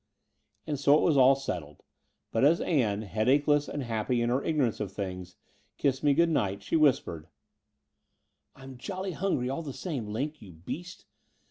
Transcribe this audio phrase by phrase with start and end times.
[0.65, 1.83] And so it was all settled:
[2.31, 5.35] but, as Ann, headache less and happy in her ignorance of things,
[5.77, 7.27] kissed me good night, she whispered:
[8.55, 10.07] "I'm jolly hungry all the same.
[10.07, 11.05] Line, you beast.